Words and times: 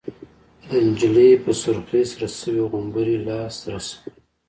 د 0.69 0.69
نجلۍ 0.87 1.31
په 1.43 1.51
سرخۍ 1.61 2.03
سره 2.11 2.27
شوي 2.39 2.63
غومبري 2.71 3.17
لاسره 3.27 3.79
شول. 3.87 4.11